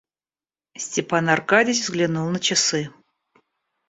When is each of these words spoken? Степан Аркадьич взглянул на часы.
Степан 0.77 1.25
Аркадьич 1.29 1.79
взглянул 1.83 2.27
на 2.31 2.39
часы. 2.39 2.89